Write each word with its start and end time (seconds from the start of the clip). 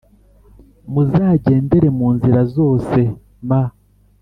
Muzagendere 0.91 1.87
mu 1.97 2.07
nzira 2.15 2.41
zose 2.55 2.99
m 3.47 3.49